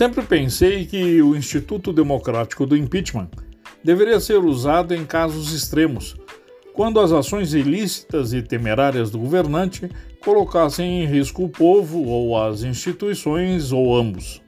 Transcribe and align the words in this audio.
Sempre 0.00 0.22
pensei 0.22 0.86
que 0.86 1.20
o 1.20 1.36
Instituto 1.36 1.92
Democrático 1.92 2.64
do 2.64 2.74
Impeachment 2.74 3.28
deveria 3.84 4.18
ser 4.18 4.38
usado 4.38 4.94
em 4.94 5.04
casos 5.04 5.52
extremos, 5.52 6.16
quando 6.72 6.98
as 7.00 7.12
ações 7.12 7.52
ilícitas 7.52 8.32
e 8.32 8.40
temerárias 8.40 9.10
do 9.10 9.18
governante 9.18 9.90
colocassem 10.24 11.02
em 11.02 11.06
risco 11.06 11.44
o 11.44 11.50
povo 11.50 12.02
ou 12.02 12.42
as 12.42 12.62
instituições 12.62 13.72
ou 13.72 13.94
ambos. 13.94 14.40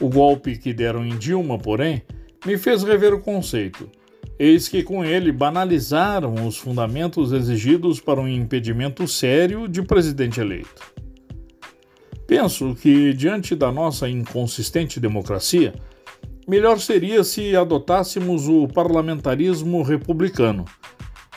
O 0.00 0.08
golpe 0.08 0.56
que 0.56 0.72
deram 0.72 1.04
em 1.04 1.18
Dilma, 1.18 1.58
porém, 1.58 2.00
me 2.46 2.56
fez 2.56 2.84
rever 2.84 3.12
o 3.12 3.18
conceito. 3.20 3.90
Eis 4.38 4.68
que 4.68 4.84
com 4.84 5.04
ele 5.04 5.32
banalizaram 5.32 6.46
os 6.46 6.56
fundamentos 6.56 7.32
exigidos 7.32 7.98
para 7.98 8.20
um 8.20 8.28
impedimento 8.28 9.08
sério 9.08 9.66
de 9.66 9.82
presidente 9.82 10.40
eleito. 10.40 10.99
Penso 12.30 12.76
que, 12.76 13.12
diante 13.12 13.56
da 13.56 13.72
nossa 13.72 14.08
inconsistente 14.08 15.00
democracia, 15.00 15.74
melhor 16.46 16.78
seria 16.78 17.24
se 17.24 17.56
adotássemos 17.56 18.46
o 18.46 18.68
parlamentarismo 18.68 19.82
republicano, 19.82 20.64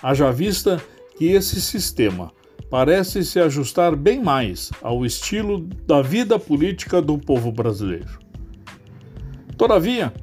haja 0.03 0.31
vista 0.31 0.79
que 1.17 1.31
esse 1.31 1.59
sistema 1.59 2.31
parece 2.70 3.25
se 3.25 3.39
ajustar 3.39 3.95
bem 3.95 4.21
mais 4.21 4.70
ao 4.84 5.03
estilo 5.03 5.67
da 5.87 6.03
vida 6.03 6.37
política 6.37 7.01
do 7.01 7.17
povo 7.17 7.51
brasileiro. 7.51 8.20
Todavia, 9.57 10.13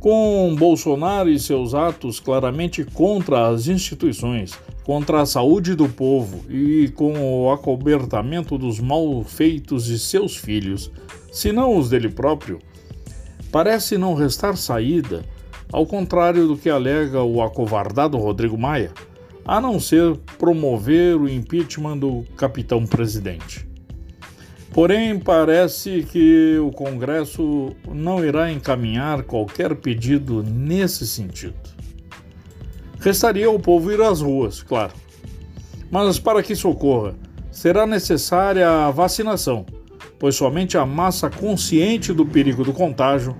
com 0.00 0.56
Bolsonaro 0.58 1.28
e 1.28 1.38
seus 1.38 1.74
atos 1.74 2.18
claramente 2.18 2.84
contra 2.84 3.48
as 3.48 3.68
instituições, 3.68 4.58
contra 4.82 5.20
a 5.20 5.26
saúde 5.26 5.74
do 5.74 5.88
povo 5.88 6.42
e 6.50 6.88
com 6.96 7.44
o 7.44 7.52
acobertamento 7.52 8.56
dos 8.56 8.80
malfeitos 8.80 9.84
de 9.84 9.98
seus 9.98 10.36
filhos, 10.36 10.90
se 11.30 11.52
não 11.52 11.76
os 11.76 11.90
dele 11.90 12.08
próprio, 12.08 12.58
parece 13.52 13.98
não 13.98 14.14
restar 14.14 14.56
saída, 14.56 15.22
ao 15.70 15.86
contrário 15.86 16.48
do 16.48 16.56
que 16.56 16.70
alega 16.70 17.22
o 17.22 17.42
acovardado 17.42 18.16
Rodrigo 18.16 18.56
Maia, 18.56 18.90
a 19.44 19.60
não 19.60 19.78
ser 19.78 20.16
promover 20.38 21.16
o 21.16 21.28
impeachment 21.28 21.98
do 21.98 22.24
capitão 22.36 22.86
presidente. 22.86 23.69
Porém, 24.72 25.18
parece 25.18 26.06
que 26.10 26.56
o 26.58 26.70
Congresso 26.70 27.74
não 27.88 28.24
irá 28.24 28.52
encaminhar 28.52 29.24
qualquer 29.24 29.74
pedido 29.74 30.44
nesse 30.44 31.06
sentido. 31.06 31.58
Restaria 33.00 33.48
ao 33.48 33.58
povo 33.58 33.90
ir 33.90 34.00
às 34.00 34.20
ruas, 34.20 34.62
claro. 34.62 34.92
Mas 35.90 36.20
para 36.20 36.42
que 36.42 36.52
isso 36.52 36.68
ocorra, 36.68 37.14
será 37.50 37.84
necessária 37.84 38.68
a 38.68 38.90
vacinação, 38.92 39.66
pois 40.18 40.36
somente 40.36 40.78
a 40.78 40.86
massa 40.86 41.28
consciente 41.28 42.12
do 42.12 42.24
perigo 42.24 42.62
do 42.62 42.72
contágio 42.72 43.36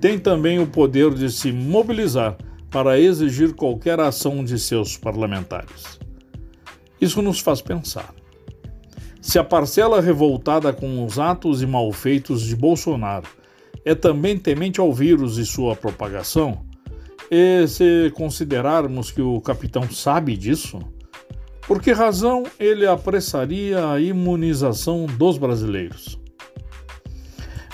tem 0.00 0.18
também 0.18 0.58
o 0.58 0.66
poder 0.66 1.14
de 1.14 1.30
se 1.30 1.50
mobilizar 1.50 2.36
para 2.70 3.00
exigir 3.00 3.54
qualquer 3.54 3.98
ação 4.00 4.44
de 4.44 4.58
seus 4.58 4.98
parlamentares. 4.98 5.98
Isso 7.00 7.22
nos 7.22 7.40
faz 7.40 7.62
pensar. 7.62 8.12
Se 9.24 9.38
a 9.38 9.42
parcela 9.42 10.02
revoltada 10.02 10.70
com 10.70 11.02
os 11.02 11.18
atos 11.18 11.62
e 11.62 11.66
malfeitos 11.66 12.42
de 12.42 12.54
Bolsonaro 12.54 13.26
é 13.82 13.94
também 13.94 14.38
temente 14.38 14.78
ao 14.78 14.92
vírus 14.92 15.38
e 15.38 15.46
sua 15.46 15.74
propagação, 15.74 16.62
e 17.30 17.66
se 17.66 18.12
considerarmos 18.14 19.10
que 19.10 19.22
o 19.22 19.40
capitão 19.40 19.90
sabe 19.90 20.36
disso, 20.36 20.78
por 21.66 21.80
que 21.80 21.90
razão 21.90 22.44
ele 22.60 22.86
apressaria 22.86 23.90
a 23.90 23.98
imunização 23.98 25.06
dos 25.06 25.38
brasileiros? 25.38 26.20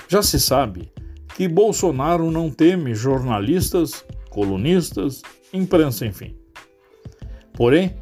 Já 0.07 0.23
se 0.23 0.39
sabe 0.39 0.89
que 1.35 1.49
Bolsonaro 1.49 2.31
não 2.31 2.49
teme 2.49 2.95
jornalistas, 2.95 4.05
colunistas, 4.29 5.21
imprensa, 5.53 6.05
enfim. 6.05 6.33
Porém, 7.53 7.93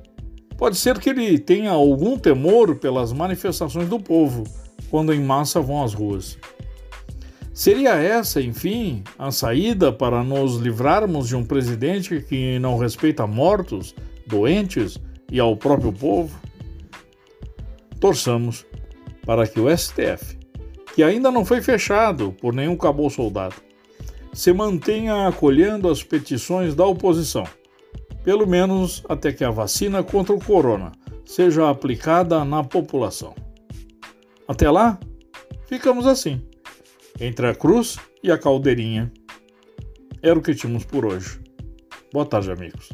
pode 0.60 0.76
ser 0.76 1.00
que 1.00 1.10
ele 1.10 1.40
tenha 1.40 1.72
algum 1.72 2.20
temor 2.20 2.76
pelas 2.76 3.14
manifestações 3.14 3.88
do 3.88 3.98
povo 3.98 4.44
quando 4.90 5.14
em 5.14 5.22
massa 5.22 5.62
vão 5.62 5.82
às 5.82 5.94
ruas. 5.94 6.38
Seria 7.54 7.96
essa, 7.96 8.42
enfim, 8.42 9.02
a 9.18 9.32
saída 9.32 9.90
para 9.90 10.22
nos 10.22 10.58
livrarmos 10.58 11.30
de 11.30 11.36
um 11.36 11.46
presidente 11.46 12.22
que 12.28 12.60
não 12.60 12.78
respeita 12.78 13.26
mortos, 13.26 13.96
doentes 14.28 15.00
e 15.32 15.40
ao 15.40 15.56
próprio 15.56 15.94
povo? 15.94 16.38
Torçamos 17.98 18.66
para 19.26 19.48
que 19.48 19.62
o 19.62 19.76
STF, 19.76 20.38
que 20.94 21.04
ainda 21.04 21.32
não 21.32 21.46
foi 21.46 21.62
fechado 21.62 22.36
por 22.42 22.54
nenhum 22.54 22.76
caboclo 22.76 23.10
soldado, 23.10 23.56
se 24.34 24.52
mantenha 24.52 25.26
acolhendo 25.26 25.90
as 25.90 26.04
petições 26.04 26.76
da 26.76 26.86
oposição, 26.86 27.46
pelo 28.24 28.48
menos 28.48 29.04
até 29.08 29.32
que 29.32 29.44
a 29.44 29.52
vacina 29.52 30.04
contra 30.04 30.34
o 30.34 30.44
corona 30.44 30.92
seja 31.26 31.70
aplicada 31.70 32.44
na 32.44 32.64
população. 32.64 33.36
Até 34.48 34.70
lá, 34.70 35.00
ficamos 35.68 36.08
assim 36.08 36.42
entre 37.20 37.48
a 37.48 37.56
cruz 37.56 37.98
e 38.24 38.32
a 38.32 38.38
caldeirinha. 38.38 39.12
Era 40.22 40.38
o 40.38 40.42
que 40.42 40.56
tínhamos 40.56 40.86
por 40.86 41.06
hoje. 41.06 41.40
Boa 42.12 42.26
tarde, 42.26 42.52
amigos. 42.52 42.90